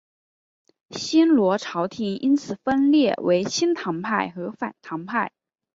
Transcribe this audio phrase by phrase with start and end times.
[0.89, 5.31] 新罗朝延因此分裂为亲唐派和反唐派。